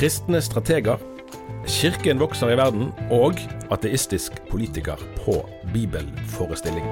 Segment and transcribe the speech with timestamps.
[0.00, 0.96] Kristne strateger,
[1.68, 3.36] kirken vokser i verden og
[3.68, 5.34] ateistisk politiker på
[5.74, 6.86] bibelforestilling.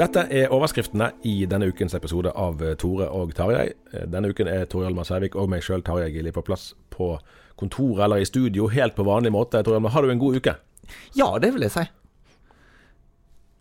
[0.00, 3.74] Dette er overskriftene i denne ukens episode av Tore og Tarjei.
[3.92, 7.18] Denne uken er Tore Hjalmar Sævik og meg sjøl, Tarjei Gilli, på plass på
[7.60, 9.60] kontoret eller i studio helt på vanlig måte.
[9.60, 10.56] Hjalmar, har du en god uke?
[11.12, 11.90] Ja, det vil jeg si.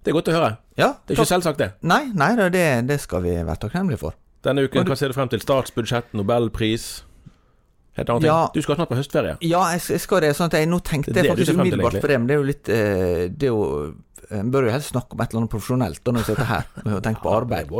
[0.03, 0.57] Det er godt å høre.
[0.79, 1.73] Ja, Det er ikke selvsagt, det.
[1.83, 4.15] Nei, nei det, det skal vi være takknemlige for.
[4.43, 5.41] Denne uken, du- hva ser du frem til?
[5.43, 7.03] Statsbudsjett, nobelpris?
[7.97, 8.29] Helt annet ting.
[8.31, 8.49] Ja.
[8.53, 9.37] Du skal snart på høstferie.
[9.43, 10.35] Ja, jeg, jeg skal det.
[10.37, 12.47] sånn at jeg Nå tenkte Det jeg faktisk umiddelbart på det, men det er jo
[12.47, 13.95] litt eh, Det er jo
[14.39, 17.01] En bør jo helst snakke om et eller annet profesjonelt når vi sitter her og
[17.03, 17.71] tenker på arbeid.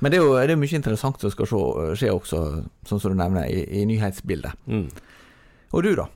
[0.00, 1.50] Men det er jo det er mye interessant som skal
[1.98, 2.42] skje også,
[2.86, 4.54] sånn som du nevner, i, i nyhetsbildet.
[4.70, 4.86] Mm.
[5.74, 6.06] Og du, da?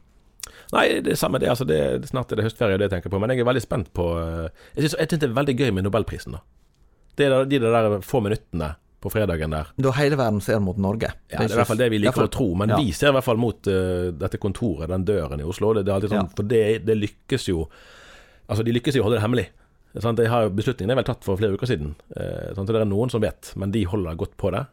[0.72, 1.50] Nei, det er samme det.
[1.52, 3.20] Altså, det snart er det høstferie, det jeg tenker på.
[3.22, 6.38] Men jeg er veldig spent på eh, Jeg syns det er veldig gøy med nobelprisen,
[6.38, 6.42] da.
[7.18, 9.72] Det er de der få minuttene på fredagen der.
[9.82, 11.10] Da hele verden ser mot Norge.
[11.32, 12.52] Ja, det er i hvert fall det vi liker å tro.
[12.58, 12.78] Men ja.
[12.78, 15.72] vi ser i hvert fall mot uh, dette kontoret, den døren i Oslo.
[15.76, 16.36] Det, det er alltid sånn, Ja.
[16.38, 17.66] For det, det lykkes jo
[18.52, 19.44] Altså, de lykkes jo å holde det hemmelig.
[20.02, 21.92] Sånn, De har, beslutningen er vel tatt for flere uker siden.
[22.16, 22.66] Eh, sant?
[22.66, 24.64] Så det er noen som vet, men de holder godt på det.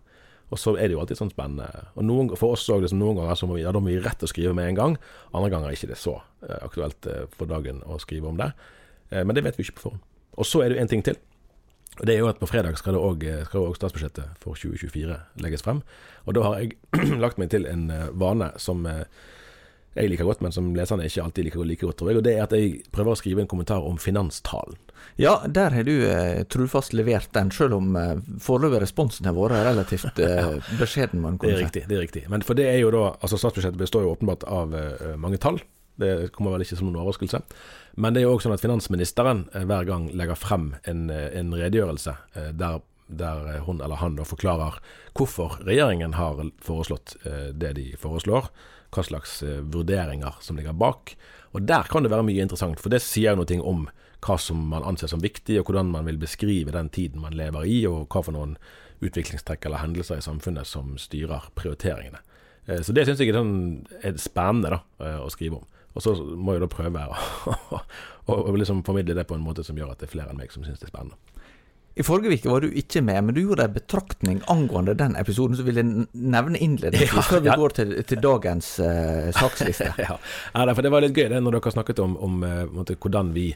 [0.49, 1.87] Og så er det jo alltid sånn spennende.
[1.93, 4.01] Og noen, For oss òg, liksom, noen ganger så må vi, ja, da må vi
[4.01, 4.99] rett å skrive med en gang.
[5.29, 6.17] Andre ganger er ikke det så
[6.47, 8.51] eh, aktuelt eh, for dagen å skrive om det.
[9.11, 10.05] Eh, men det vet vi ikke på forhånd.
[10.39, 11.19] Og så er det jo en ting til.
[11.99, 15.65] Og Det er jo at på fredag skal det også, også statsbudsjettet for 2024 legges
[15.65, 15.81] frem.
[16.25, 16.77] Og da har jeg
[17.23, 19.03] lagt meg til en eh, vane som eh,
[19.99, 22.19] jeg liker godt, men som leserne ikke alltid liker like godt, tror jeg.
[22.21, 24.77] Og det er at jeg prøver å skrive en kommentar om finanstalen.
[25.19, 29.57] Ja, der har du eh, trufast levert den, selv om eh, foreløpig responsen har vært
[29.67, 31.23] relativt eh, beskjeden.
[31.23, 31.83] man Det er riktig.
[31.89, 32.23] det er riktig.
[32.31, 35.59] Men for det er jo da Altså Statsbudsjettet består jo åpenbart av eh, mange tall.
[35.99, 37.41] Det kommer vel ikke som noen overraskelse.
[37.99, 41.27] Men det er jo også sånn at finansministeren eh, hver gang legger frem en, eh,
[41.39, 44.79] en redegjørelse eh, der, der hun eller han da forklarer
[45.17, 48.45] hvorfor regjeringen har foreslått det de foreslår.
[48.93, 51.15] Hva slags eh, vurderinger som ligger bak.
[51.53, 53.87] Og der kan det være mye interessant, for det sier noe om
[54.25, 57.65] hva som man anser som viktig, og hvordan man vil beskrive den tiden man lever
[57.65, 58.57] i, og hva for noen
[58.99, 62.19] utviklingstrekk eller hendelser i samfunnet som styrer prioriteringene.
[62.67, 65.67] Eh, Så det syns jeg sånn, er spennende da, eh, å skrive om.
[65.95, 67.79] Og så må jeg da prøve å,
[68.27, 70.37] å, å liksom formidle det på en måte som gjør at det er flere enn
[70.37, 71.17] meg som syns det er spennende.
[71.99, 75.57] I forrige uke var du ikke med, men du gjorde en betraktning angående den episoden,
[75.59, 77.57] så vil jeg nevne innledningsvis, Ja, før vi ja.
[77.59, 79.91] går til, til dagens uh, saksliste.
[80.07, 80.15] ja.
[80.15, 83.33] ja, for det var litt gøy det når dere snakket om, om eh, måte, hvordan
[83.35, 83.49] vi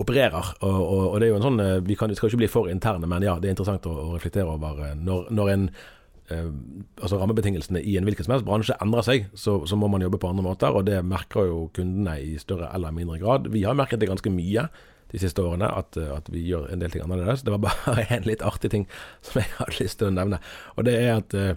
[0.00, 0.54] opererer.
[0.64, 2.48] Og, og, og det er jo en sånn eh, Vi, kan, vi skal ikke bli
[2.50, 5.68] for interne, men ja, det er interessant å, å reflektere over når, når en
[6.32, 6.48] eh,
[7.04, 10.22] altså rammebetingelsene i en hvilken som helst bransje endrer seg, så, så må man jobbe
[10.24, 10.72] på andre måter.
[10.72, 13.52] Og det merker jo kundene i større eller mindre grad.
[13.52, 14.66] Vi har merket det ganske mye
[15.14, 17.44] de siste årene, at, eh, at vi gjør en del ting annerledes.
[17.46, 18.88] Det var bare en litt artig ting
[19.22, 20.40] som jeg hadde lyst til å nevne.
[20.74, 21.54] Og det er at eh,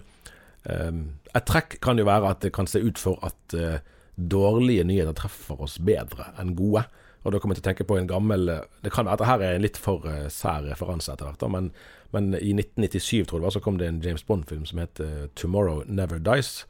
[1.34, 3.82] et trekk kan jo være at det kan se ut for at eh,
[4.14, 6.86] dårlige nyheter treffer oss bedre enn gode.
[7.26, 8.44] Og da kommer jeg til å tenke på en gammel
[8.80, 11.66] Det kan være at dette er en litt for sær referanse etter hvert, men,
[12.14, 15.26] men i 1997 tror jeg det var, så kom det en James Bond-film som heter
[15.34, 16.62] 'Tomorrow Never Dies'.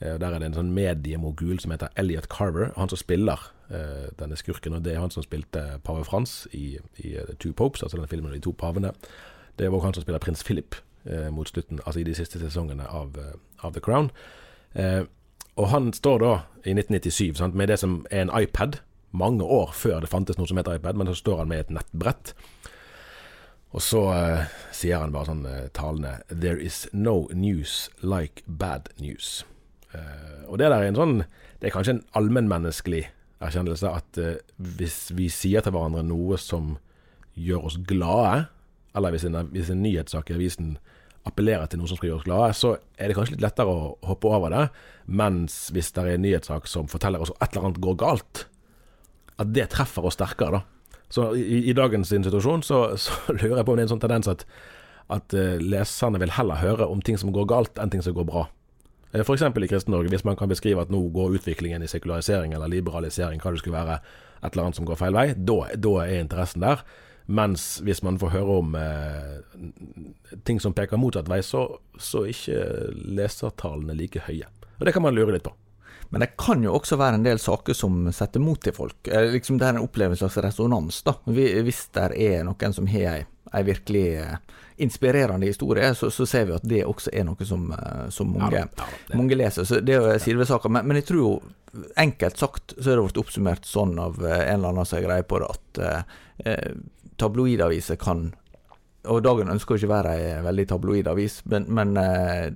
[0.00, 2.72] Der er det en sånn mediemogul som heter Elliot Carver.
[2.80, 3.44] Han som spiller
[4.18, 7.82] denne skurken, og det er han som spilte pave Frans i, i eh, Two Popes,
[7.82, 8.90] altså den filmen om de to pavene.
[9.58, 10.74] Det er også han som spiller prins Philip
[11.04, 14.10] eh, mot slutten, altså i de siste sesongene av, eh, av The Crown.
[14.74, 15.04] Eh,
[15.56, 16.32] og han står da
[16.64, 18.80] i 1997 sant, med det som er en iPad,
[19.10, 21.72] mange år før det fantes noe som heter iPad, men så står han med et
[21.74, 22.34] nettbrett.
[23.70, 28.90] Og så eh, sier han bare sånn eh, talende There is no news like bad
[28.98, 29.44] news.
[29.94, 31.16] Eh, og det der er en sånn
[31.58, 33.04] Det er kanskje en allmennmenneskelig
[33.40, 34.38] erkjennelse at eh,
[34.78, 36.76] hvis vi sier til hverandre noe som
[37.38, 38.46] gjør oss glade,
[38.96, 40.74] eller hvis en, hvis en nyhetssak i avisen
[41.28, 43.92] appellerer til noe som skal gjøre oss glade, så er det kanskje litt lettere å
[44.08, 44.66] hoppe over det.
[45.06, 48.44] Mens hvis det er en nyhetssak som forteller oss at et eller annet går galt,
[49.40, 50.96] at det treffer oss sterkere, da.
[51.10, 54.02] Så i, i dagens situasjon så, så, lurer jeg på om det er en sånn
[54.04, 54.44] tendens at,
[55.10, 58.28] at uh, leserne vil heller høre om ting som går galt, enn ting som går
[58.28, 58.44] bra.
[59.14, 59.42] Uh, F.eks.
[59.42, 63.54] i Kristen-Norge, hvis man kan beskrive at nå går utviklingen i sekularisering eller liberalisering, hva
[63.54, 64.00] det skulle være,
[64.40, 66.84] et eller annet som går feil vei, da er interessen der.
[67.30, 69.36] Mens hvis man får høre om eh,
[70.48, 71.66] ting som peker motsatt vei, så,
[72.00, 72.62] så er ikke
[73.20, 74.48] lesertallene like høye.
[74.80, 75.52] Og det kan man lure litt på.
[76.10, 79.08] Men det kan jo også være en del saker som setter mot til folk.
[79.08, 81.02] Eh, liksom Der en opplever en slags resonans.
[81.06, 81.14] da.
[81.24, 84.34] Hvis det er noen som har ei, ei virkelig eh,
[84.82, 88.58] inspirerende historie, så, så, ser vi at det også er noe som, eh, som mange,
[88.58, 89.64] ja, ja, mange, leser.
[89.64, 90.68] Så Det er sidesaker.
[90.68, 91.32] Men, men jeg tror jo,
[91.96, 95.28] enkelt sagt, så er det blitt oppsummert sånn av en eller annen som har greie
[95.30, 95.82] på det, at
[96.42, 96.70] eh,
[97.20, 98.32] tabloidaviser kan
[99.08, 102.50] og Dagen ønsker jo ikke å være ei veldig tabloid avis, men, men eh,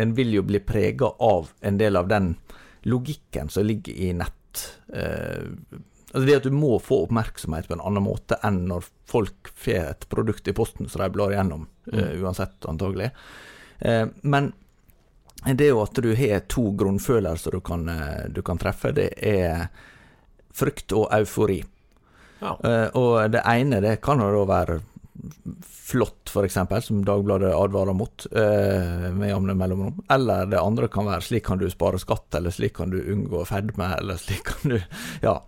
[0.00, 2.32] en vil jo bli prega av en del av den
[2.82, 4.64] logikken som ligger i nett.
[4.94, 5.46] Eh,
[6.12, 9.78] altså det at du må få oppmerksomhet på en annen måte enn når folk får
[9.84, 12.24] et produkt i posten som de blar igjennom, eh, mm.
[12.24, 13.10] uansett, antagelig.
[13.78, 14.52] Eh, men
[15.44, 18.92] det jo at du har to grunnfølelser du kan, eh, du kan treffe.
[18.92, 19.68] Det er
[20.52, 21.62] frykt og eufori.
[22.40, 22.56] Ja.
[22.64, 24.78] Uh, og det ene det kan jo da være
[25.66, 30.02] flott, f.eks., som Dagbladet advarer mot eh, med jevne mellomrom.
[30.10, 33.44] Eller det andre kan være 'slik kan du spare skatt', eller 'slik kan du unngå
[33.44, 34.80] fedme', eller slik kan du
[35.28, 35.42] Ja.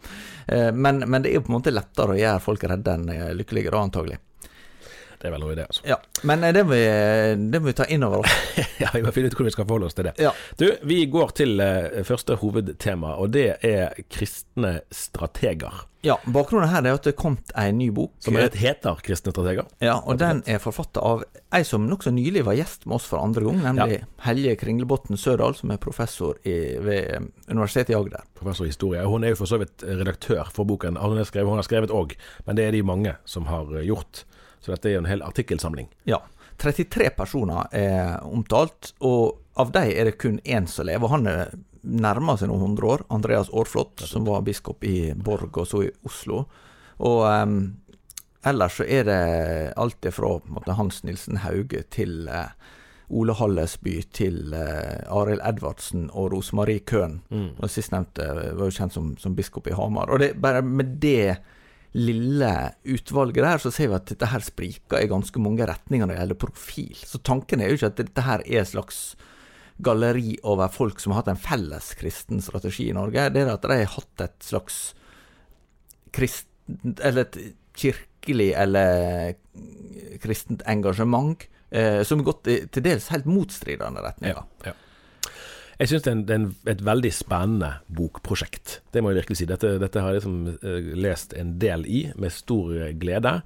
[0.46, 3.10] Eh, men, men, det er jo på en måte lettere å gjøre folk redde enn
[3.38, 4.18] lykkelige, da, antagelig.
[5.22, 5.84] Det er vel noe i det, altså.
[5.86, 6.80] Ja, Men det må, vi,
[7.52, 8.32] det må vi ta inn over oss.
[8.82, 10.16] ja, vi må finne ut hvordan vi skal forholde oss til det.
[10.18, 10.32] Ja.
[10.58, 15.84] Du, vi går til uh, første hovedtema, og det er kristne strateger.
[16.02, 18.10] Ja, bakgrunnen her er at det er kommet en ny bok.
[18.18, 19.68] Som heter 'Kristne strateger'?
[19.78, 21.22] Ja, og den er forfatta av
[21.54, 24.08] ei som nokså nylig var gjest med oss for andre gang, nemlig ja.
[24.26, 28.26] Helje Kringlebotn Sørdal, som er professor i, ved Universitetet i Agder.
[28.34, 29.04] Professor i historie.
[29.06, 30.98] Hun er jo for så vidt redaktør for boken.
[30.98, 32.16] Hun har skrevet òg,
[32.46, 34.24] men det er de mange som har gjort.
[34.62, 35.90] Så dette er jo en hel artikkelsamling.
[36.08, 36.22] Ja.
[36.62, 41.10] 33 personer er omtalt, og av dem er det kun én som lever.
[41.10, 43.06] Han er nærmer seg noen hundre år.
[43.12, 46.44] Andreas Aarflot, som var biskop i Borg og så i Oslo.
[47.02, 47.56] Og um,
[48.46, 49.22] ellers så er det
[49.80, 52.54] alt fra Hans Nilsen Hauge til uh,
[53.12, 57.20] Ole Hallesby til uh, Arild Edvardsen og Rosemarie Køhn.
[57.30, 57.50] Mm.
[57.58, 60.12] Og Sistnevnte var jo kjent som, som biskop i Hamar.
[60.12, 61.36] Og det, bare med det
[61.92, 62.50] lille
[62.88, 66.22] utvalget der, så ser vi at dette her spriker i ganske mange retninger når det
[66.22, 66.96] gjelder profil.
[66.96, 69.02] Så tanken er jo ikke at dette her er et slags
[69.82, 73.28] galleri over folk som har hatt en felles kristen strategi i Norge.
[73.34, 74.80] Det er at de har hatt et slags
[76.16, 77.40] kristen, eller et
[77.76, 79.34] kirkelig eller
[80.22, 84.40] kristent engasjement eh, som har gått til dels helt motstridende retninger.
[84.64, 84.76] Ja, ja.
[85.82, 88.76] Jeg syns det, det, er et veldig spennende bokprosjekt.
[88.94, 89.46] Det må jeg virkelig si.
[89.50, 93.40] Dette, dette har jeg liksom, uh, lest en del i, med stor glede.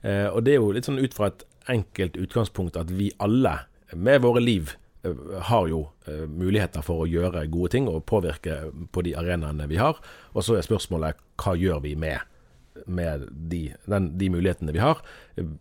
[0.00, 3.56] Eh, og det er jo litt sånn ut fra et enkelt utgangspunkt at vi alle,
[3.98, 4.70] med våre liv,
[5.02, 5.88] uh, har jo
[6.30, 8.62] muligheter for å gjøre gode ting og påvirke
[8.94, 9.98] på de arenaene vi har.
[10.30, 12.22] Og så er spørsmålet hva gjør vi med
[12.86, 15.02] med de, den, de, mulighetene vi har.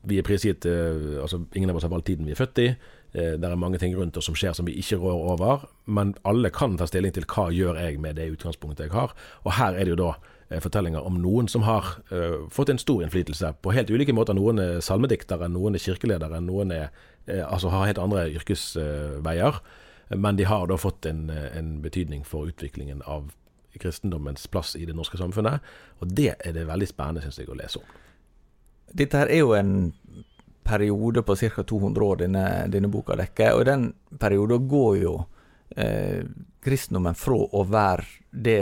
[0.08, 2.68] Vi er prisgitt altså Ingen av oss har valgt tiden vi er født i.
[3.14, 6.14] Eh, det er mange ting rundt oss som skjer som vi ikke rår over, men
[6.30, 9.16] alle kan ta stilling til hva gjør jeg med det utgangspunktet jeg har.
[9.46, 10.12] Og her er det jo da
[10.50, 14.38] eh, fortellinger om noen som har uh, fått en stor innflytelse på helt ulike måter.
[14.38, 16.94] Noen er salmediktere, noen er kirkeledere, noen er,
[17.32, 19.58] uh, altså har helt andre yrkesveier.
[19.58, 23.28] Uh, men de har da fått en, en, betydning for utviklingen av
[23.78, 25.62] kristendommens plass i det norske samfunnet.
[26.02, 27.92] Og det er det veldig spennende, syns jeg, å lese om.
[28.98, 29.94] Dette her er jo en
[30.70, 31.64] periode på ca.
[31.64, 33.58] 200 år denne, denne, boka dekker.
[33.58, 33.90] Og den
[34.22, 35.16] perioden går jo
[35.76, 36.22] eh,
[36.64, 38.62] kristendommen fra å være det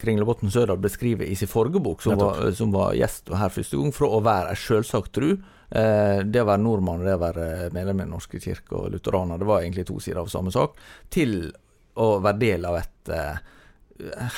[0.00, 3.94] Kringlebotn Sørdal beskriver i sin forrige bok, som var, som var, gjest her første gang,
[3.94, 5.28] fra å være ei selvsagt tru.
[5.70, 8.90] Eh, det å være nordmann og det å være medlem i Den norske kirke og
[8.94, 10.76] lutheraner, det var egentlig to sider av samme sak,
[11.14, 11.52] til
[11.94, 13.40] å være del av et eh,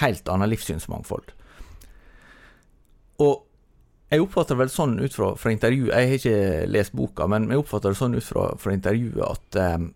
[0.02, 1.33] helt annet livssynsmangfold.
[3.25, 3.45] Og
[4.06, 7.62] jeg oppfatter vel sånn ut fra, fra, intervjuet Jeg har ikke lest boka, men jeg
[7.62, 9.88] oppfatter det sånn ut fra, fra intervjuet at um,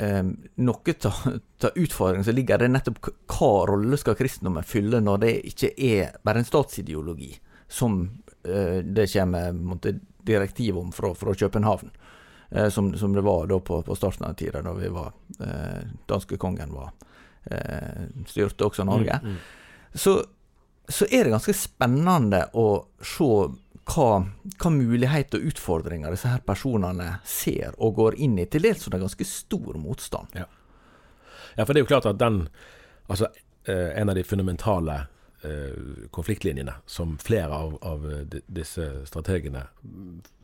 [0.00, 0.32] um,
[0.64, 5.34] noe av utfordringen som ligger, det er nettopp hva rolle skal kristendommen fylle når det
[5.52, 7.34] ikke er bare en statsideologi,
[7.68, 8.00] som
[8.48, 11.92] uh, det kommer måtte, direktiv om fra, fra København.
[12.56, 15.12] Uh, som, som, det var da på, på starten av tida, da vi var
[15.44, 16.92] uh, danskekongen var
[17.52, 19.20] uh, styrte også Norge.
[19.20, 19.92] Mm, mm.
[19.92, 20.22] så,
[20.92, 22.66] så er det ganske spennende å
[23.02, 23.28] se
[23.92, 24.08] hva,
[24.62, 29.02] hva muligheter og utfordringer disse her personene ser og går inn i, til dels under
[29.02, 30.36] ganske stor motstand.
[30.38, 30.46] Ja.
[31.56, 32.46] ja, for det er jo klart at den
[33.10, 33.26] Altså,
[33.66, 34.94] eh, en av de fundamentale
[35.42, 35.74] eh,
[36.14, 38.06] konfliktlinjene som flere av, av
[38.46, 39.64] disse strategene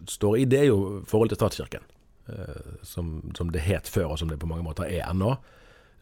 [0.04, 1.86] står i, det er jo forholdet til statskirken.
[2.28, 5.36] Eh, som, som, det het før, og som det på mange måter er ennå.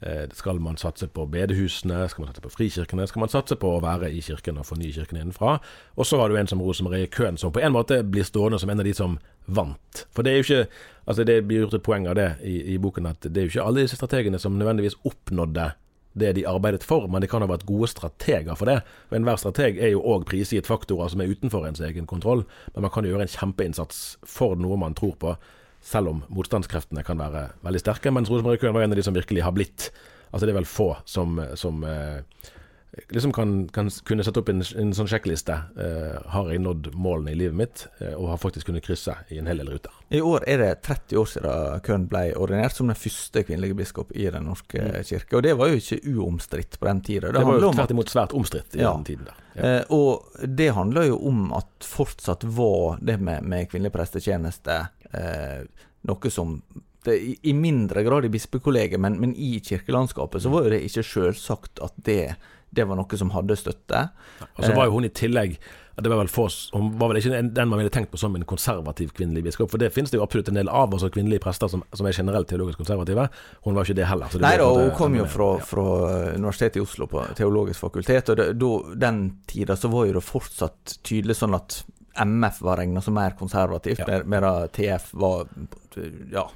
[0.00, 3.71] Eh, skal man satse på bedehusene, skal man satse på frikirkene, skal man satse på
[3.73, 5.57] å være i kirken og fornye kirken innenfra?
[5.97, 8.71] Og så har du en som Rosemarie Køhn, som på en måte blir stående som
[8.71, 10.05] en av de som vant.
[10.12, 10.69] For det er jo ikke
[11.07, 13.55] altså det blir gjort et poeng av det i, i boken, at det er jo
[13.55, 15.71] ikke alle disse strategene som nødvendigvis oppnådde
[16.17, 18.79] det de arbeidet for, men de kan ha vært gode strateger for det.
[19.11, 22.85] Og Enhver strateg er jo òg prisgitt faktorer som er utenfor ens egen kontroll, men
[22.85, 25.37] man kan jo gjøre en kjempeinnsats for noe man tror på
[25.87, 28.12] selv om motstandskreftene kan være veldig sterke.
[28.14, 29.90] Mens Rosenborg Köhn var en av de som virkelig har blitt
[30.35, 32.19] Altså det er vel få som, som eh,
[33.09, 35.55] liksom kan, kan, kunne sette opp en, en sånn sjekkliste.
[35.81, 39.40] Eh, har jeg nådd målene i livet mitt, eh, og har faktisk kunnet krysse i
[39.40, 39.95] en hel del ruter.
[40.14, 44.12] I år er det 30 år siden Køhn ble ordinert som den første kvinnelige biskop
[44.14, 45.00] i Den norske mm.
[45.09, 45.38] kirke.
[45.38, 47.31] Og det var jo ikke uomstridt på den tida.
[47.31, 48.95] Det, det var jo tvert imot svært omstridt i ja.
[48.95, 49.43] den tiden der.
[49.57, 49.71] Ja.
[49.71, 54.83] Eh, og det handler jo om at fortsatt var det med, med kvinnelig prestetjeneste
[56.06, 56.58] noe som
[57.06, 61.06] det, i, mindre grad i bispekollegiet, men, men, i kirkelandskapet så var jo det ikke
[61.06, 62.35] selvsagt at det,
[62.75, 64.06] det var noe som hadde støtte.
[64.40, 65.58] Ja, og så var jo hun i tillegg
[66.02, 68.44] det var vel få, Hun var vel ikke den man ville tenkt på som en
[68.44, 71.70] konservativ kvinnelig biskop, for det finnes det jo absolutt en del av, altså kvinnelige prester
[71.73, 73.28] som, som er generelt teologisk konservative.
[73.64, 74.28] Hun var ikke det heller.
[74.32, 75.87] Det Nei da, hun kom jo fra, fra,
[76.37, 80.25] Universitetet i Oslo på teologisk fakultet, og det, då, den tida så var jo det
[80.26, 81.80] fortsatt tydelig sånn at
[82.23, 84.23] MF var regna som mer konservativt, ja.
[84.25, 85.49] mens TF var
[86.32, 86.49] ja,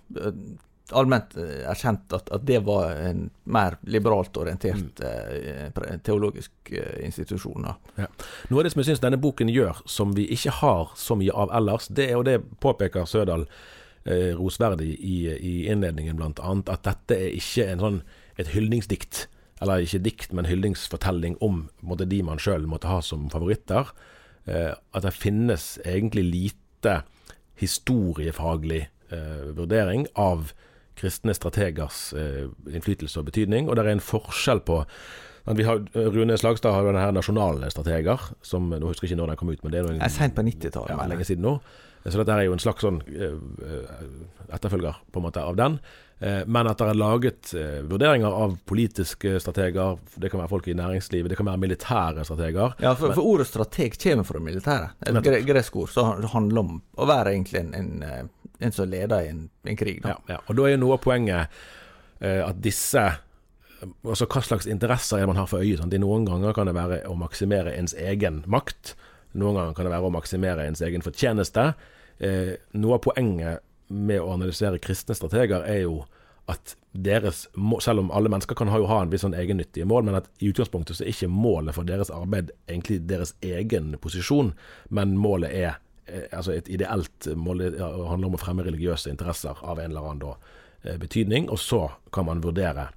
[0.92, 5.72] allment eh, erkjent at, at, det var en mer liberalt orientert mm.
[5.76, 7.68] eh, teologisk eh, institusjon.
[7.96, 8.08] Ja.
[8.48, 11.34] Noe av det som jeg syns denne boken gjør, som vi ikke har så mye
[11.34, 13.46] av ellers, det er, og det påpeker Sødal
[14.04, 18.00] eh, rosverdig i, i innledningen bl.a., at dette er ikke en sånn,
[18.40, 19.26] et hyldningsdikt.
[19.60, 23.90] Eller ikke dikt, men hyldningsfortelling om måtte, de man sjøl måtte ha som favoritter.
[24.46, 27.00] Eh, at det finnes egentlig lite
[27.60, 30.52] historiefaglig eh, vurdering av
[31.00, 33.68] kristne strategers eh, innflytelse og betydning.
[33.68, 34.82] Og det er en forskjell på
[35.44, 39.22] vi har, Rune Slagstad har jo denne her nasjonale strateger, som nå husker jeg ikke
[39.22, 40.92] når den kom ut, men det er noen, Seint på 90-tallet.
[40.92, 41.56] Ja, lenge siden nå.
[42.00, 43.02] Så dette er jo en slags sånn
[44.48, 45.76] etterfølger på en måte av den.
[46.20, 49.96] Eh, men at det er laget eh, vurderinger av politiske strateger.
[50.20, 52.74] Det kan være folk i næringslivet, det kan være militære strateger.
[52.82, 55.00] Ja, for, for ordet strateg kommer fra militæret.
[55.08, 59.24] Et gresk ord som handler om å være egentlig en, en, eh, en som leder
[59.24, 60.02] i en, en krig.
[60.04, 60.18] Da.
[60.18, 61.60] Ja, ja, og da er jo noe av poenget
[62.20, 63.00] at disse
[63.80, 65.78] Altså hva slags interesser er det man har for øye.
[65.78, 65.92] Sånn.
[66.02, 68.94] Noen ganger kan det være å maksimere ens egen makt.
[69.40, 71.72] Noen ganger kan det være å maksimere ens egen fortjeneste.
[72.20, 76.02] Eh, noe av poenget med å analysere kristne strateger, er jo
[76.50, 77.44] at deres
[77.80, 80.26] Selv om alle mennesker kan ha, jo ha en viss sånn egennyttige mål, men at
[80.42, 84.50] i utgangspunktet så er ikke målet for deres arbeid egentlig deres egen posisjon,
[84.90, 85.70] men målet er
[86.10, 90.08] eh, altså et ideelt mål det handler om å fremme religiøse interesser av en eller
[90.08, 90.32] annen da,
[90.82, 91.46] eh, betydning.
[91.54, 92.88] Og så kan man vurdere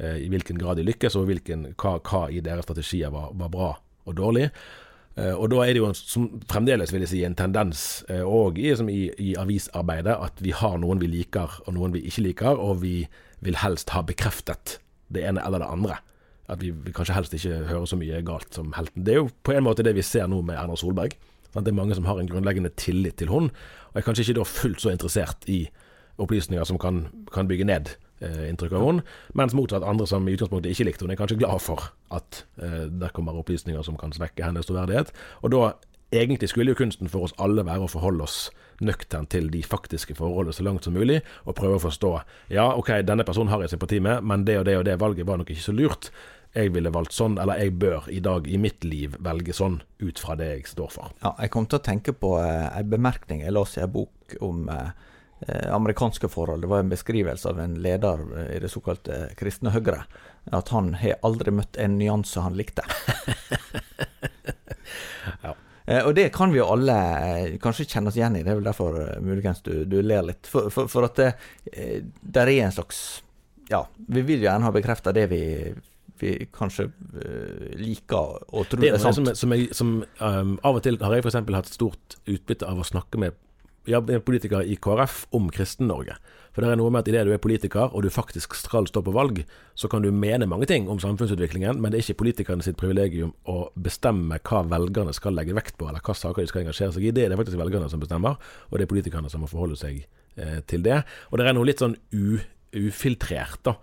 [0.00, 3.72] i hvilken grad de lykkes, og hvilken, hva, hva i deres strategier var, var bra
[4.08, 4.46] og dårlig.
[5.18, 8.70] Eh, og da er det jo som, fremdeles vil jeg si, en tendens òg eh,
[8.70, 12.60] i, i, i, avisarbeidet at vi har noen vi liker og noen vi ikke liker,
[12.60, 12.94] og vi
[13.44, 14.78] vil helst ha bekreftet
[15.10, 15.98] det ene eller det andre.
[16.50, 19.04] At vi, vi kanskje helst ikke hører så mye galt som helten.
[19.06, 21.16] Det er jo på en måte det vi ser nå med Erna Solberg.
[21.50, 21.64] Sant?
[21.66, 23.50] Det er mange som har en grunnleggende tillit til hun,
[23.90, 25.64] og er kanskje ikke da fullt så interessert i
[26.20, 29.04] opplysninger som kan, kan bygge ned eh, inntrykk av henne.
[29.38, 32.88] Mens motsatt andre som i utgangspunktet ikke likte henne, er kanskje glad for at eh,
[32.90, 35.14] der kommer opplysninger som kan svekke hennes troverdighet.
[35.44, 35.70] Og da
[36.10, 38.48] Egentlig skulle jo kunsten for oss alle være å forholde oss
[38.82, 42.10] nøktern til de faktiske forholdene så langt som mulig, og prøve å forstå
[42.50, 45.28] ja, ok, denne personen har jeg sympati med, men det og det og det valget
[45.28, 46.10] var nok ikke så lurt.
[46.56, 50.18] Jeg ville valgt sånn, eller jeg bør i dag i mitt liv velge sånn, ut
[50.18, 51.12] fra det jeg står for.
[51.22, 54.34] Ja, jeg kom til å tenke på eh, en bemerkning jeg leste i en bok
[54.42, 54.90] om eh,
[55.48, 56.60] amerikanske forhold.
[56.60, 60.04] Det var en beskrivelse av en leder eh, i det såkalte kristne Høyre.
[60.52, 62.84] At han har aldri møtt en nyanse han likte.
[65.46, 65.54] ja.
[65.86, 66.96] Eh, og det kan vi jo alle
[67.62, 68.44] kanskje kjenne oss igjen i.
[68.44, 70.50] Det er vel derfor muligens du, du ler litt.
[70.50, 71.32] For, for, for at det
[72.20, 73.22] der er en slags
[73.70, 75.44] Ja, vi vil gjerne ha bekrefta det vi
[76.20, 79.16] vi kanskje uh, liker å tro det er, sant.
[79.16, 81.38] Som, som, jeg, som um, Av og til har jeg f.eks.
[81.56, 83.38] hatt stort utbytte av å snakke med
[83.90, 86.16] ja, en politiker i KrF om Kristen-Norge.
[86.50, 89.02] For det er noe med at idet du er politiker, og du faktisk skal stå
[89.06, 89.42] på valg,
[89.78, 93.30] så kan du mene mange ting om samfunnsutviklingen, men det er ikke politikerne sitt privilegium
[93.50, 97.06] å bestemme hva velgerne skal legge vekt på, eller hva saker de skal engasjere seg
[97.06, 97.14] i.
[97.14, 100.02] Det er det faktisk velgerne som bestemmer, og det er politikerne som må forholde seg
[100.02, 101.02] eh, til det.
[101.30, 102.40] Og det er noe litt sånn u,
[102.74, 103.78] ufiltrert da,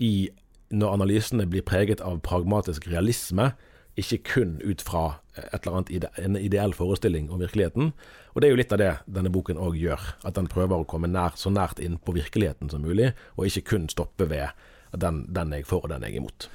[0.00, 0.28] i
[0.76, 3.52] når analysene blir preget av pragmatisk realisme
[3.96, 7.92] ikke kun ut fra et eller annet ide en ideell forestilling om virkeligheten.
[8.34, 10.02] Og det er jo litt av det denne boken òg gjør.
[10.28, 13.66] At den prøver å komme nær, så nært inn på virkeligheten som mulig, og ikke
[13.72, 14.52] kun stoppe ved
[14.96, 16.48] den, den jeg for og den jeg er imot.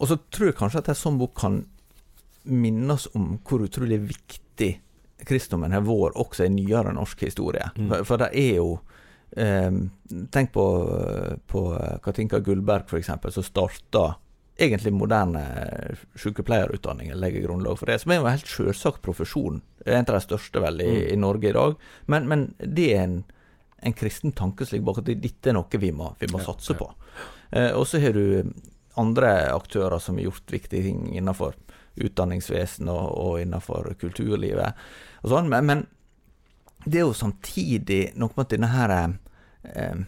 [0.00, 1.62] Og så tror jeg kanskje at en sånn bok kan
[2.44, 4.74] minne oss om hvor utrolig viktig
[5.24, 7.70] kristendommen har vært også i nyere norsk historie.
[7.76, 7.88] Mm.
[7.88, 8.68] For, for, det er jo
[9.40, 9.78] eh,
[10.34, 10.66] Tenk på,
[11.48, 11.62] på
[12.04, 14.04] Katinka Gullberg, f.eks., som starta
[14.56, 15.42] egentlig moderne
[16.14, 17.98] sykepleierutdanning legger grunnlag for det.
[18.02, 19.62] Som er jo en helt selvsagt profesjon.
[19.86, 21.08] En av de største vel i, mm.
[21.14, 21.74] i Norge i dag.
[22.06, 23.16] Men, men, det er en,
[23.82, 26.76] en kristen tanke som ligger bak at dette er noe vi må, vi må satse
[26.76, 26.80] ja.
[26.84, 26.90] på.
[27.50, 28.54] Eh, og så har du
[29.00, 31.58] andre aktører som har gjort viktige ting innenfor
[31.94, 34.86] utdanningsvesen og, og innenfor kulturlivet
[35.22, 35.50] og sånn.
[35.50, 35.84] Men, men,
[36.84, 40.02] det er jo samtidig noe med at denne her eh,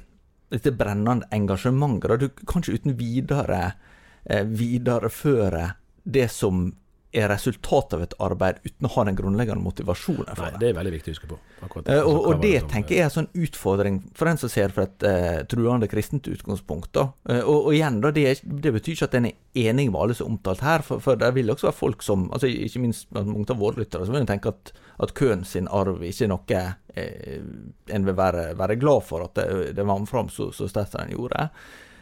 [0.52, 2.20] dette brennende engasjementet.
[2.20, 3.94] Du kan ikke uten videre eh,
[4.26, 5.68] videreføre
[6.06, 6.68] det som
[7.16, 10.70] er resultatet av et arbeid, uten å ha den grunnleggende motivasjonen for Nei, det.
[10.70, 11.38] er veldig viktig å huske på.
[11.64, 14.52] Akkurat, uh, og, og det som, tenker jeg er en sånn utfordring for en som
[14.52, 16.90] ser fra et uh, truende kristent utgangspunkt.
[16.96, 17.06] Da.
[17.28, 20.18] Uh, og, og, igjen, da, det, det, betyr ikke at en er enig med alle
[20.18, 23.08] som er omtalt her, for, for det vil også være folk som, altså ikke minst
[23.16, 24.74] mange av våre lyttere, som vil tenke at,
[25.06, 26.66] at Køhn sin arv ikke er noe
[26.96, 31.02] en vil være, være, glad for at det, det vant fram så, så sterkt som
[31.04, 31.50] den gjorde.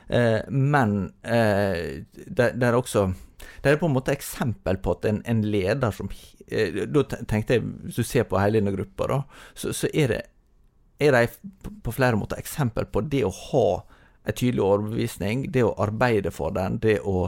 [0.07, 0.91] Men
[1.25, 3.07] det, det er også
[3.65, 6.11] det er på en måte eksempel på at en, en leder som
[6.47, 9.21] eh, Da tenkte jeg, hvis du ser på hele denne gruppa, da,
[9.57, 10.23] så, så er det
[11.03, 13.67] er de på flere måter eksempel på det å ha
[14.25, 17.27] en tydelig overbevisning, det å arbeide for den, det å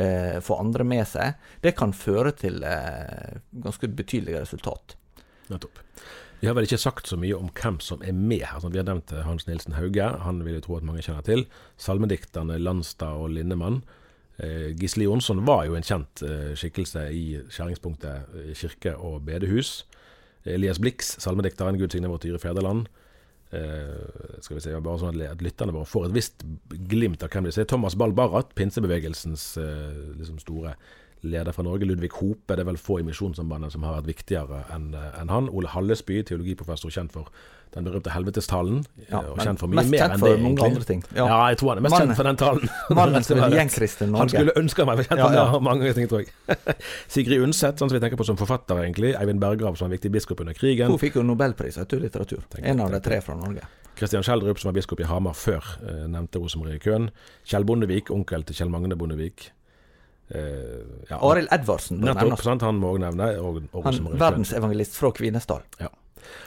[0.00, 3.36] eh, få andre med seg, det kan føre til eh,
[3.66, 4.96] ganske betydelige resultat.
[5.52, 5.82] Nettopp.
[6.42, 8.64] Vi har vel ikke sagt så mye om hvem som er med her.
[8.66, 11.44] vi har nevnt Hans Nilsen Hauge, han vil jeg tro at mange kjenner til.
[11.78, 13.84] Salmedikterne Landstad og Lindemann.
[14.42, 19.84] Eh, Gisle Jonsson var jo en kjent eh, skikkelse i skjæringspunktet eh, kirke og bedehus.
[20.42, 22.90] Elias Blix, salmedikteren 'Gud signe vårt dyre fedreland'.
[23.52, 26.44] Uh, skal vi se, bare sånn at lytterne våre får et visst
[26.88, 27.66] glimt av hvem de ser.
[27.68, 30.72] Thomas Ball Barrat, pinsebevegelsens uh, liksom store
[31.22, 31.86] leder fra Norge.
[31.88, 35.50] Ludvig Hope, det er vel få i Misjonssambandet som har vært viktigere enn en han.
[35.50, 37.30] Ole Hallesby, teologiprofessor kjent for
[37.72, 38.82] den berømte helvetestalen.
[39.08, 40.98] Ja, og kjent for mye mer enn det, egentlig.
[41.16, 41.24] Ja.
[41.24, 41.38] ja.
[41.52, 42.72] jeg tror han er mest kjent for den talen.
[42.98, 44.20] Mannen som vil gjenkriste Norge.
[44.20, 45.60] Han skulle ønske han var kjent for ja, ja.
[45.68, 46.74] mange ting, tror jeg.
[47.14, 49.14] Sigrid Undset, sånn som vi tenker på som forfatter, egentlig.
[49.16, 50.92] Eivind Berggrav, som var en viktig biskop under krigen.
[50.92, 52.44] Hun fikk jo nobelpris i litteratur.
[52.60, 53.64] En av de tre fra Norge.
[53.96, 57.10] Kristian Schjelderup, som var biskop i Hamar før, eh, nevnte Rosemarie Køhn.
[57.48, 59.50] Kjell Bondevik, onkel til Kjell Magne Bondevik.
[60.32, 62.44] Uh, ja, Arild Edvardsen bør nevnes.
[62.44, 63.32] Sant, han må også nevne.
[63.42, 65.66] Og, og han Verdensevangelist fra Kvinesdal.
[65.82, 65.90] Ja.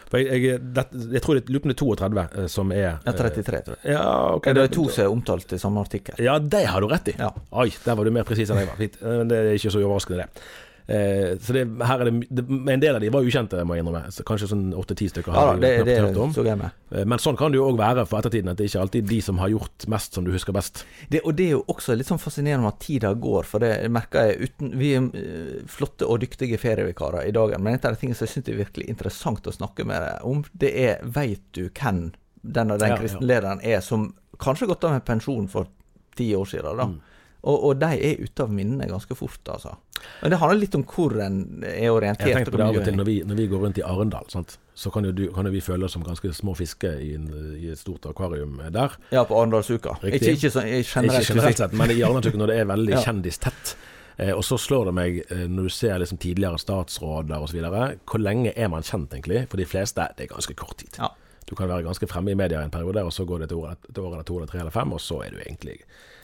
[0.10, 3.62] For jeg, jeg, det, jeg tror det er lupende 32 eh, som er Ja, 33,
[3.66, 3.96] tror jeg.
[3.96, 4.04] Ja,
[4.38, 6.22] okay, det er to som er omtalt i samme artikkel.
[6.24, 7.16] Ja, det har du rett i.
[7.20, 7.32] Ja.
[7.52, 8.80] Oi, der var du mer presis enn jeg var.
[8.80, 9.02] Fint.
[9.02, 10.46] Det er ikke så overraskende, det.
[10.88, 13.82] Eh, så det, her er det, det, En del av de var ukjente, må jeg
[13.82, 14.12] innrømme.
[14.28, 15.34] Kanskje sånn åtte-ti stykker.
[15.34, 16.34] Ja, det, det, hørt om.
[16.36, 16.46] Så.
[16.46, 19.20] Eh, men sånn kan det jo òg være for ettertiden, at det ikke alltid de
[19.26, 20.84] som har gjort mest, som du husker best.
[21.10, 24.30] Det, og det er jo også litt sånn fascinerende at tida går, for det merker
[24.30, 28.02] jeg uten Vi er uh, flotte og dyktige ferievikarer i dag, men en av de
[28.02, 31.44] tingene som jeg syns er virkelig interessant å snakke med deg om, det er veit
[31.58, 32.12] du hvem
[32.46, 33.80] den og den ja, kristenlederen ja.
[33.80, 35.72] er, som kanskje gått av med pensjon for
[36.16, 36.88] ti år siden, da.
[36.92, 37.15] Mm.
[37.46, 39.76] Og, og, de er ute av minnene ganske fort, altså.
[40.22, 42.28] Men det handler litt om hvor en er orientert.
[42.32, 44.30] Jeg tenkte på det av og til når vi, når vi går rundt i Arendal,
[44.34, 44.58] sant?
[44.76, 47.70] så kan jo, du, kan jo, vi føle oss som ganske små fisker i, i,
[47.72, 48.98] et stort akvarium der.
[49.14, 49.96] Ja, på Arendalsuka.
[50.04, 53.04] Ikke, ikke, så, generelt, ikke generelt sett, men i Arendalsuka når det er veldig ja.
[53.06, 53.76] kjendistett.
[54.18, 58.22] Eh, og så slår det meg, eh, når du ser liksom tidligere statsråder osv., hvor
[58.24, 59.46] lenge er man kjent egentlig?
[59.52, 61.00] For de fleste, det er ganske kort tid.
[61.00, 61.14] Ja.
[61.46, 63.76] Du kan være ganske fremme i media en periode, og så går det et år,
[63.78, 65.78] et år eller to eller tre eller fem, og så er du egentlig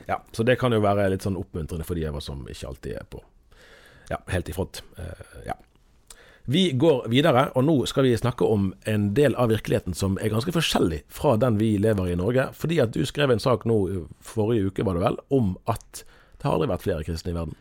[0.07, 2.71] Ja, Så det kan jo være litt sånn oppmuntrende for de av oss som ikke
[2.71, 3.21] alltid er på
[4.11, 4.81] Ja, helt i front.
[4.99, 5.55] Uh, ja.
[6.51, 10.33] Vi går videre, og nå skal vi snakke om en del av virkeligheten som er
[10.33, 12.49] ganske forskjellig fra den vi lever i i Norge.
[12.57, 13.77] Fordi at du skrev en sak nå
[14.25, 17.55] forrige uke, var det vel, om at det har aldri vært flere kristne i verden.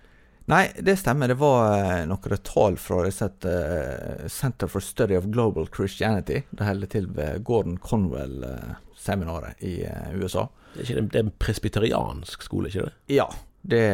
[0.50, 1.31] Nei, det stemmer.
[1.31, 6.42] Det var eh, noen tall fra uh, Center for Study of Global Christianity.
[6.50, 10.48] Det holder til ved Gordon Conwell-seminaret i uh, USA.
[10.74, 12.92] Det er, det er en presbyteriansk skole, ikke det?
[13.16, 13.26] Ja,
[13.62, 13.85] det,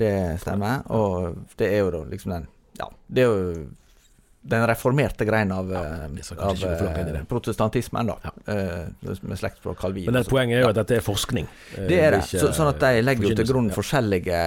[0.00, 0.82] det, stemmer.
[0.92, 2.48] Og det er jo da liksom den
[2.80, 3.68] Ja, det er jo
[4.50, 6.06] den reformerte greien av, Ja,
[6.40, 6.62] av
[7.28, 8.14] protestantismen, da.
[8.24, 8.30] Ja.
[8.54, 10.06] Eh, med slekt fra Calvin.
[10.08, 11.48] Men det poenget er jo at dette er forskning.
[11.76, 12.22] Eh, Det er det.
[12.24, 14.40] ikke, Så, sånn at de legger jo til grunn forskjellige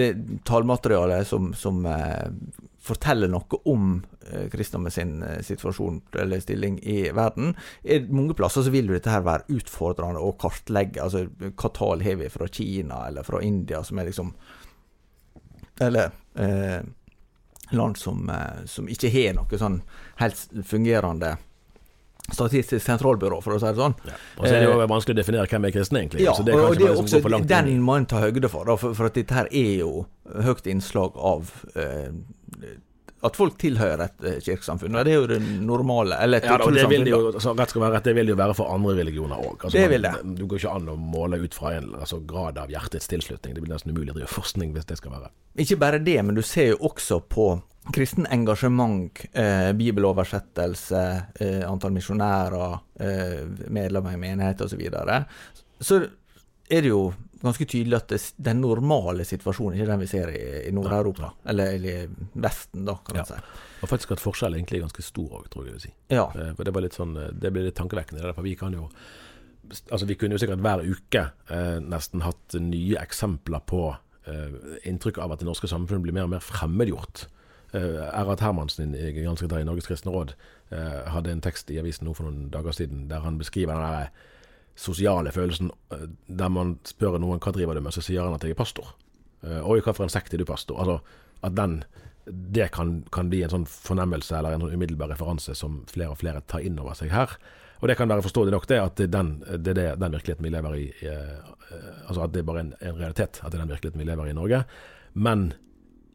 [0.00, 0.08] det
[0.48, 2.30] tallmaterialet som, som eh,
[2.88, 3.90] forteller noe om
[4.30, 7.54] eh, kristendom sin eh, situasjon eller stilling i verden.
[7.82, 11.04] I mange plasser så vil jo dette her være utfordrende å kartlegge.
[11.04, 14.32] Altså hva tall har vi fra Kina eller fra India, som er liksom
[15.78, 16.80] Eller eh,
[17.70, 19.82] land som, eh, som ikke har noe sånn
[20.18, 21.36] helt fungerende
[22.28, 23.94] Statistisk sentralbyrå, for å si det sånn.
[24.04, 24.16] Ja.
[24.36, 26.26] Og så er det jo vanskelig å definere hvem er kristne, egentlig.
[26.26, 28.92] Ja, så det og det er også, den må en ta høyde for, da, for,
[28.98, 29.92] for at dette her er jo
[30.44, 32.10] høyt innslag av eh,
[33.26, 34.94] at folk tilhører et eh, kirkesamfunn.
[35.02, 36.20] Det er jo det normale.
[36.22, 38.36] Eller et Ja, det vil det jo, altså, rett skal være rett, det vil jo
[38.38, 39.56] være for andre religioner òg.
[39.64, 40.12] Altså, Det vil det.
[40.38, 43.56] Du går ikke an å måle ut fra en altså, grad av hjertets tilslutning.
[43.56, 45.32] Det blir nesten umulig å drive forskning hvis det skal være.
[45.58, 47.50] Ikke bare det, men du ser jo også på
[47.94, 51.04] kristen engasjement, eh, bibeloversettelse,
[51.40, 54.76] eh, antall misjonærer, eh, medlemmer i menighet osv.
[54.76, 55.24] Så, videre.
[55.80, 56.04] så
[56.70, 60.28] er det jo ganske tydelig at det, den normale situasjonen ikke er den vi ser
[60.34, 61.32] i, i Nord-Europa.
[61.46, 63.22] Eller, eller i Vesten, da, kan Ja.
[63.22, 63.42] man si.
[63.82, 65.92] Og faktisk at forskjellen egentlig er ganske stor òg, tror jeg jeg vil si.
[66.10, 66.24] Ja.
[66.34, 68.22] Eh, For det var litt sånn eh, Det ble litt tankevekkende.
[68.22, 68.88] derfor For vi kan jo
[69.92, 71.22] Altså Vi kunne jo sikkert hver uke
[71.52, 73.82] eh, nesten hatt nye eksempler på
[74.26, 77.26] eh, inntrykk av at det norske samfunnet blir mer og mer fremmedgjort.
[77.76, 80.32] Eh, Erhard Hermansen, i- i Norges kristne råd,
[80.72, 83.92] eh, hadde en tekst i avisen nå for noen dager siden der han beskriver den
[83.92, 84.10] der
[84.78, 88.46] sosiale følelsen eh, der man spør noen hva driver du med, så sier han at
[88.46, 88.92] jeg er pastor.
[89.42, 90.78] Eh, Oi, hva for en sekt er du pastor?
[90.78, 91.00] Altså,
[91.46, 91.82] at den
[92.28, 96.18] det kan, kan bli en sånn fornemmelse eller en sånn umiddelbar referanse som flere og
[96.20, 97.32] flere tar inn over seg her.
[97.80, 99.30] Og det kan være forståelig nok, det at den,
[99.64, 100.84] det er den virkeligheten vi lever i.
[101.08, 104.10] Eh, altså at det er bare en, en realitet, at det er den virkeligheten vi
[104.10, 104.60] lever i i Norge.
[105.16, 105.48] Men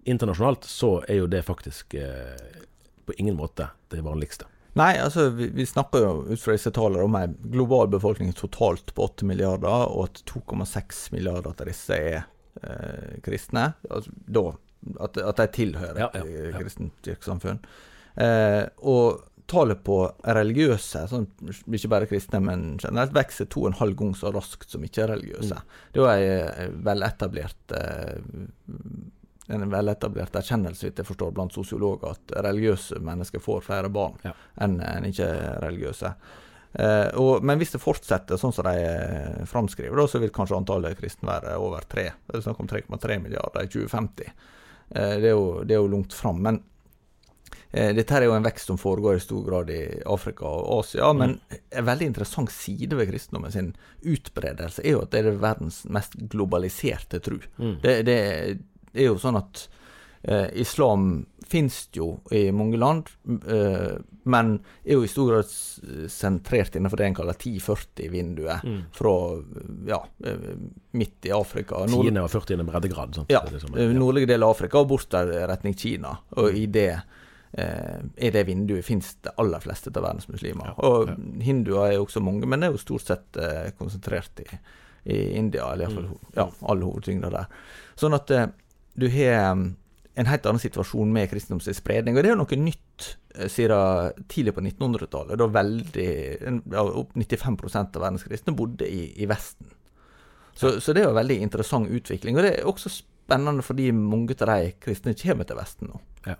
[0.05, 4.45] internasjonalt så er jo det faktisk på ingen måte det vanligste.
[4.79, 8.93] Nei, altså vi, vi snakker jo ut fra disse tallene om en global befolkning totalt
[8.95, 12.23] på 8 milliarder, og at 2,6 milliarder av disse er
[12.63, 13.67] eh, kristne.
[13.89, 14.47] Altså, da,
[15.05, 16.47] at, at de tilhører Ja, ja, ja.
[16.49, 17.61] eh, kristent kirkesamfunn.
[18.17, 23.79] Eh, og tallet på religiøse, sånn, ikke bare kristne, men generelt, vokser to og en
[23.81, 25.59] halv gang så raskt som ikke-religiøse.
[25.59, 25.81] Mm.
[25.93, 28.15] Det er jo ei eh, veletablert eh,
[29.47, 34.31] en veletablert erkjennelse, jeg forstår, blant sosiologer at religiøse mennesker får flere barn Ja.
[34.63, 36.13] enn en ikke-religiøse.
[36.73, 40.57] Eh, og, men hvis det fortsetter sånn som de eh, framskriver, da, så vil kanskje
[40.57, 42.07] antallet kristne være over 3.
[42.25, 44.31] Det er snakk om 3,3 milliarder i 2050.
[44.89, 46.39] Eh, det, er jo, det er jo langt fram.
[46.41, 46.63] Men
[47.69, 51.11] eh, dette er jo en vekst som foregår i stor grad i Afrika og Asia.
[51.13, 51.37] Men
[51.69, 56.17] en veldig interessant side ved kristendommen sin utbredelse er jo at det er verdens mest
[56.33, 57.37] globaliserte tru.
[57.85, 58.17] Det, det
[58.93, 59.67] er jo sånn at
[60.23, 63.09] eh, islam finnes jo i mange land,
[63.49, 64.53] eh, men
[64.85, 65.49] er jo i stor grad
[66.09, 68.61] sentrert innenfor det en kaller 10-40-vinduet.
[68.95, 69.15] Fra
[69.87, 70.37] ja, eh,
[70.91, 71.83] midt i Afrika.
[71.85, 73.15] Nord- Tiende og førtiende breddegrad.
[73.15, 73.29] Sant?
[73.33, 76.15] ja, liksom, det som er- nordlige del av Afrika og bortover retning Kina.
[76.37, 77.01] Og i det
[77.57, 80.71] eh, i det vinduet finnes det aller fleste av verdens muslimer.
[80.71, 81.15] Ja, og ja.
[81.43, 83.37] hinduer er jo også mange, men det er jo stort sett
[83.77, 84.47] konsentrert i,
[85.13, 86.31] i India, eller iallfall Mm.
[86.39, 87.45] ja, all hovedtyngda der.
[87.99, 88.31] Sånn at
[88.99, 89.67] du har mm,
[90.13, 92.17] en helt annen situasjon med kristendoms spredning.
[92.17, 96.09] Og det er jo noe nytt eh, siden tidlig på 1900-tallet, da veldig
[96.83, 99.71] opp 95% av verdens kristne bodde i, i Vesten.
[100.53, 102.37] Så, så det er jo en veldig interessant utvikling.
[102.37, 106.01] Og det er også spennende fordi mange av de kristne kommer til Vesten nå.
[106.27, 106.37] Ja.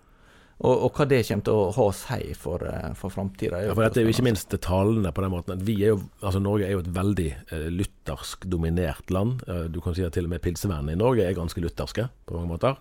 [0.62, 3.60] Og, og hva det kommer til å ha å si for, eh, for framtida.
[3.66, 6.42] Ja, for dette er jo ikke minst talende på den måten vi er jo, altså
[6.44, 9.44] Norge er jo et veldig eh, luthersk dominert land.
[9.48, 12.38] Eh, du kan si at til og med pilsevennene i Norge er ganske lutherske på
[12.38, 12.80] mange måter.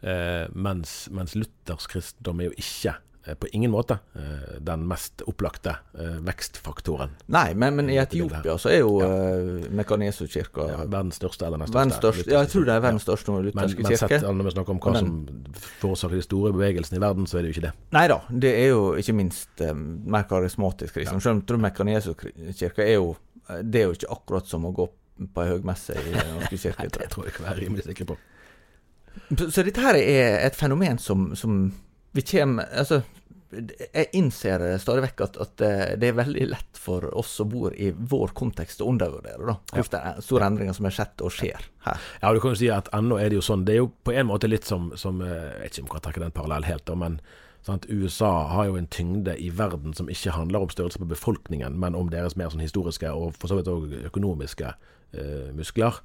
[0.00, 2.96] Eh, mens, mens luthersk kristendom er jo ikke
[3.36, 7.10] på ingen måte eh, den mest opplagte eh, vekstfaktoren.
[7.28, 9.10] Nei, men, men i Etiopia så er jo Ja.
[9.76, 12.24] Mekaneso-kirka Ja, verdens største eller nest største.
[12.30, 14.32] Ja, jeg tror det er verdens største Men, lutherske men sett kirke.
[14.32, 15.12] når vi snakker om hva Og som
[15.82, 17.74] forårsaker de store bevegelsene i verden, så er det jo ikke det.
[17.96, 21.20] Nei da, det er jo ikke minst eh, mer karismatisk kristen.
[21.20, 23.12] Selv om jeg tror Mekaneso-kirka er jo
[23.50, 24.88] eh, Det er jo ikke akkurat som å gå
[25.34, 26.80] på ei høgmesse i Den norske kirke.
[26.86, 28.18] Nei, det tror jeg kan er rimelig sikker på.
[29.36, 31.64] Så, så dette her er et fenomen som, som
[32.12, 33.02] vi kommer Altså,
[33.50, 35.70] jeg innser stadig vekk at, at det,
[36.02, 39.90] det er veldig lett for oss som bor i vår kontekst å undervurdere da, hvor
[39.90, 42.04] det er store endringer som har skjedd og skjer her.
[42.22, 44.14] Ja, du kan jo si at ennå er det jo sånn Det er jo på
[44.14, 46.68] en måte litt som, som eh, Jeg vet ikke om jeg kan trekke den parallell
[46.68, 47.18] helt, da, men
[47.66, 51.74] sant, USA har jo en tyngde i verden som ikke handler om størrelse på befolkningen,
[51.80, 55.98] men om deres mer sånn historiske og for så vidt òg økonomiske eh, muskler.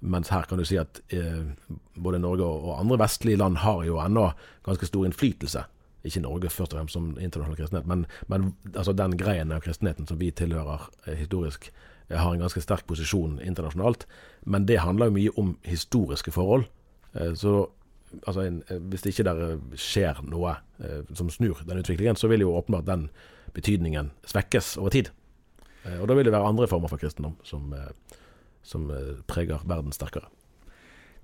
[0.00, 1.44] Mens her kan du si at eh,
[1.96, 4.30] både Norge og, andre vestlige land har jo ennå
[4.64, 5.66] ganske stor innflytelse
[6.00, 10.06] ikke Norge først og fremst som internasjonal kristenhet, men, men altså den greien av kristenheten
[10.08, 11.68] som vi tilhører eh, historisk,
[12.08, 14.06] eh, har en ganske sterk posisjon internasjonalt.
[14.48, 16.64] Men det handler jo mye om historiske forhold.
[17.12, 17.66] Eh, så
[18.26, 22.18] altså en, eh, hvis det ikke der eh, skjer noe eh, som snur den utviklingen,
[22.18, 23.08] så vil jo åpenbart den
[23.54, 25.10] betydningen svekkes over tid.
[25.80, 27.72] Og da vil det være andre former for kristendom som,
[28.62, 28.88] som
[29.30, 30.28] preger verden sterkere.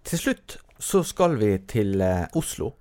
[0.07, 2.03] Til slutt så skal vi til
[2.37, 2.72] Oslo.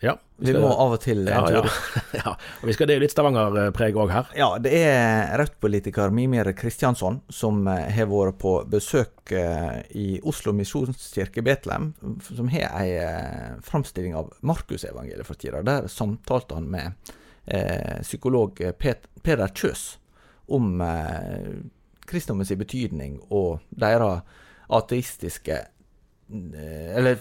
[0.00, 0.14] Ja.
[0.36, 1.62] Vi, vi må av og til ja, ja.
[2.20, 2.32] ja.
[2.60, 4.28] Og vi skal, Det er jo litt Stavanger-preg òg her.
[4.38, 10.54] Ja, det er Rødt-politiker Mimir Kristiansson som eh, har vært på besøk eh, i Oslo
[10.54, 11.90] misjonskirke Betlehem,
[12.28, 15.64] som har ei eh, framstilling av Markusevangeliet for tida.
[15.66, 17.10] Der samtalte han med
[17.50, 19.88] eh, psykolog Peder Kjøs
[20.54, 20.78] om
[22.14, 24.22] eh, sin betydning og deres
[24.68, 25.62] ateistiske
[26.30, 27.18] Eh, eller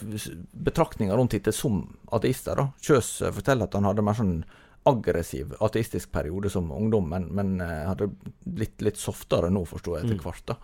[0.52, 2.56] betraktninger rundt dette som ateister.
[2.56, 2.67] da.
[2.82, 4.41] Kjøs eh, forteller at han hadde mer sånn
[4.88, 8.10] aggressiv ateistisk periode som ungdom, men, men eh, hadde
[8.43, 10.23] blitt litt softere nå, forsto jeg, etter mm.
[10.26, 10.45] hvert.
[10.52, 10.58] da.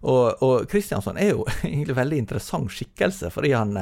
[0.00, 3.74] Og, og Kristiansson er jo egentlig veldig interessant skikkelse, fordi han,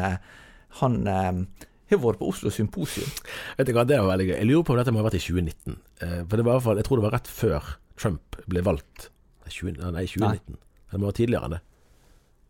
[0.80, 3.12] han har vært på Oslo Symposium.
[3.60, 4.36] Vet du hva, det var veldig gøy.
[4.38, 5.78] Jeg lurer på om dette må ha vært i 2019.
[6.00, 7.70] For det var i hvert fall, Jeg tror det var rett før
[8.00, 9.10] Trump ble valgt.
[9.48, 10.54] Nei, 20, nei 2019.
[10.54, 10.62] Nei.
[10.88, 11.64] Det må være tidligere enn det.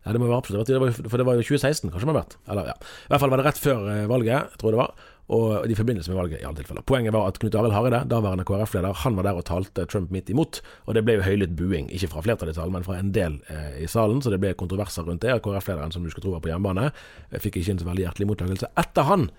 [0.05, 0.69] Ja, det må være absolutt.
[0.69, 2.35] Det var, for det var jo 2016, kanskje det må ha vært.
[2.47, 2.75] Eller, ja.
[2.79, 4.93] I hvert fall var det rett før valget, valget, jeg tror det var.
[5.29, 6.85] Og i forbindelse med valget, i alle tilfeller.
[6.89, 10.31] Poenget var at Knut Arild Hareide, daværende KrF-leder, han var der og talte Trump midt
[10.33, 10.61] imot.
[10.87, 11.91] Og det ble jo høylytt buing.
[11.93, 14.23] Ikke fra flertallet i salen, men fra en del eh, i salen.
[14.25, 15.35] Så det ble kontroverser rundt det.
[15.45, 16.89] KrF-lederen, som du skulle tro var på hjemmebane,
[17.29, 18.71] eh, fikk ikke en så veldig hjertelig mottakelse.
[18.81, 19.29] Etter han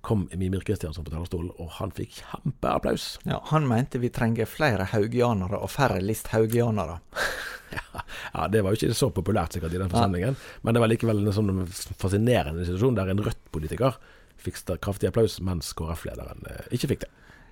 [0.00, 3.18] kom Mimir Kristiansen på talerstolen, og han fikk kjempeapplaus.
[3.28, 7.00] Ja, Han mente vi trenger flere haugianere og færre List-haugianere.
[8.34, 10.56] ja, det var jo ikke så populært sikkert i den forsamlingen, ja.
[10.62, 11.66] men det var likevel en sånn
[12.00, 14.00] fascinerende situasjon der en Rødt-politiker
[14.40, 17.10] fikk kraftig applaus, mens KrF-lederen eh, ikke fikk det.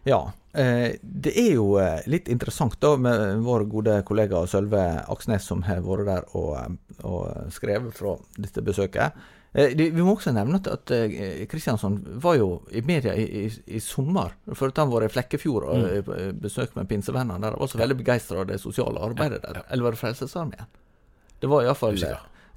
[0.09, 0.21] Ja.
[0.57, 5.65] Eh, det er jo eh, litt interessant da med vår gode kollega Sølve Aksnes, som
[5.67, 9.19] har vært der og, og skrevet fra dette besøket.
[9.53, 10.93] Eh, vi må også nevne at
[11.51, 13.47] Kristiansson eh, var jo i media i, i,
[13.79, 14.35] i sommer.
[14.53, 16.43] For at han var i Flekkefjord og mm.
[16.43, 17.57] besøk med pinsevennene der.
[17.57, 19.63] Han var så veldig begeistra av det sosiale arbeidet der.
[19.69, 20.71] Eller var det Frelsesarmeen?
[21.39, 21.99] Det var iallfall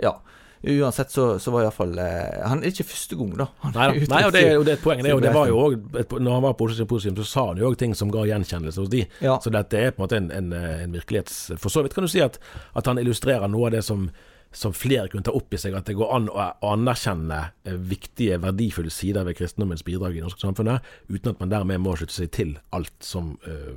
[0.01, 0.19] Ja.
[0.63, 3.47] Uansett så, så var iallfall eh, Han er ikke første gang, da.
[3.73, 4.99] Nei, nei, og det er jo er et poeng.
[5.01, 7.71] Det, det var jo også, når han var på Oslo Symposium, så sa han jo
[7.71, 9.01] òg ting som ga gjenkjennelse hos de.
[9.25, 9.39] Ja.
[9.41, 11.39] Så dette er på en måte en, en, en virkelighets...
[11.56, 12.38] For så vidt kan du si at,
[12.77, 14.12] at han illustrerer noe av det som
[14.52, 18.40] som flere kunne ta opp i seg, at det går an å anerkjenne eh, viktige,
[18.44, 22.18] verdifulle sider ved kristendommens bidrag i det norske samfunnet, uten at man dermed må slutte
[22.18, 23.72] seg til alt som uh,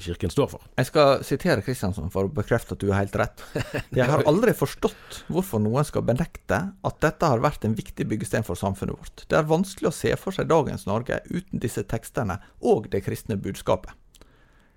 [0.00, 0.66] Kirken står for.
[0.78, 3.42] Jeg skal sitere Kristiansson for å bekrefte at du har helt rett.
[3.98, 8.46] Jeg har aldri forstått hvorfor noen skal benekte at dette har vært en viktig byggesten
[8.46, 9.26] for samfunnet vårt.
[9.26, 13.38] Det er vanskelig å se for seg dagens Norge uten disse tekstene og det kristne
[13.40, 13.92] budskapet.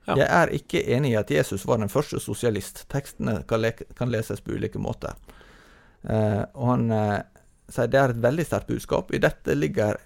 [0.05, 0.17] Ja.
[0.19, 2.83] Jeg er ikke enig i at Jesus var den første sosialist.
[2.91, 5.15] Tekstene kan, kan leses på ulike måter.
[6.03, 7.19] Eh, og han eh,
[7.71, 9.13] sier det er et veldig sterkt budskap.
[9.15, 9.99] I dette ligger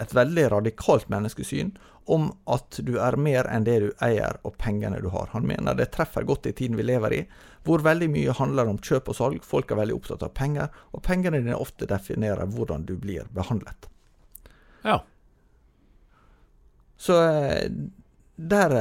[0.00, 1.74] et veldig radikalt menneskesyn
[2.10, 5.28] om at du er mer enn det du eier og pengene du har.
[5.34, 7.20] Han mener det treffer godt i tiden vi lever i,
[7.66, 9.44] hvor veldig mye handler om kjøp og salg.
[9.46, 13.90] Folk er veldig opptatt av penger, og pengene dine ofte definerer hvordan du blir behandlet.
[14.86, 15.02] Ja.
[17.00, 17.68] Så eh,
[18.36, 18.76] der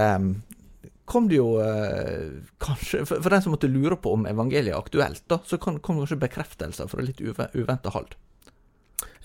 [1.09, 4.79] kom det jo eh, kanskje for, for, den som måtte lure på om evangeliet er
[4.79, 8.13] aktuelt, da, så kom, kom kanskje bekreftelser fra litt uve, uventa hold.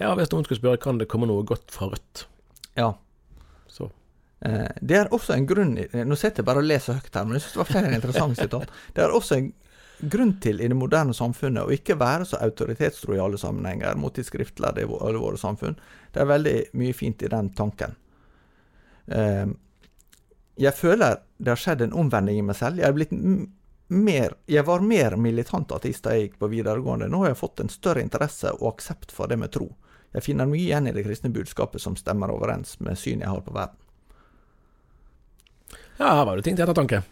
[0.01, 2.25] Ja, hvis noen skulle spørre, kan det komme noe godt fra Rødt?
[2.79, 2.95] Ja.
[3.71, 3.91] Så.
[4.47, 7.39] Eh, det er også en grunn Nå sitter jeg bare og leser høyt her, men
[7.39, 8.75] jeg synes det var flere interessante sitat.
[8.97, 9.53] Det er også en
[10.11, 14.15] grunn til i det moderne samfunnet å ikke være så autoritetstro i alle sammenhenger mot
[14.15, 15.77] de skriftlærde i alle våre samfunn.
[16.13, 17.95] Det er veldig mye fint i den tanken.
[19.07, 19.47] Eh,
[20.61, 22.79] jeg føler det har skjedd en omvending i meg selv.
[22.79, 23.15] Jeg, er blitt
[23.95, 27.09] mer, jeg var mer militant ateist da jeg gikk på videregående.
[27.11, 29.69] Nå har jeg fått en større interesse og aksept for det med tro.
[30.15, 33.43] Jeg finner mye igjen i det kristne budskapet som stemmer overens med synet jeg har
[33.43, 33.81] på verden.
[35.99, 37.03] Ja, her var det ting til ettertanke.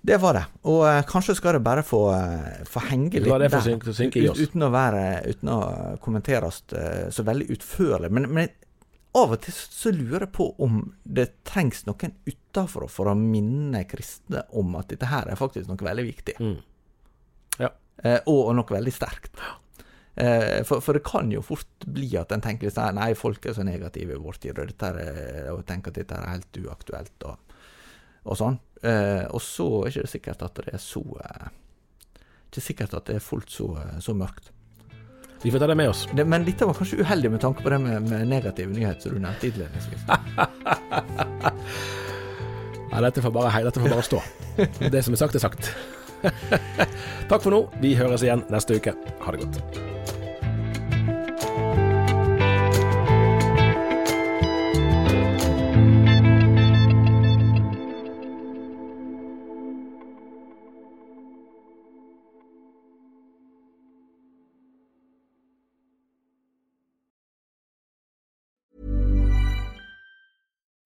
[0.00, 0.42] Det var det.
[0.70, 3.60] Og uh, kanskje skal det bare få, uh, få henge litt der.
[3.62, 5.58] Synke, synke uten, å være, uten å
[6.02, 8.10] kommenteres uh, så veldig utførlig.
[8.16, 8.48] Men, men
[9.16, 13.82] av og til så lurer jeg på om det trengs noen utafor for å minne
[13.90, 16.36] kristne om at dette her er faktisk noe veldig viktig.
[16.38, 16.58] Mm.
[17.58, 17.72] Ja.
[18.04, 19.42] Eh, og, og, noe veldig sterkt.
[20.14, 23.56] Eh, for, for, det kan jo fort bli at en tenker sånn Nei, folk er
[23.56, 27.58] så negative i vår tid, og, er, og tenker at dette er helt uaktuelt, og,
[28.30, 28.60] og sånn.
[28.86, 31.50] Eh, og så er det ikke sikkert at det er så eh,
[32.48, 34.54] Ikke sikkert at det er fullt så, så mørkt.
[35.42, 36.08] Vi får ta det med oss.
[36.12, 39.14] Det, men dette var kanskje uheldig med tanke på det med, med negativ nyhet som
[39.16, 40.04] du nevnte innledningsvis.
[42.90, 44.18] Ja, dette får bare, hei, dette får bare stå.
[44.90, 45.68] Det som er sagt, er sagt.
[47.30, 47.60] Takk for nå.
[47.78, 48.96] Vi høres igjen neste uke.
[49.22, 49.89] Ha det godt.